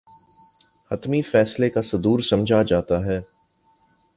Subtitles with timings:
[0.91, 3.19] حتمی فیصلے کا صدور سمجھا جاتا ہے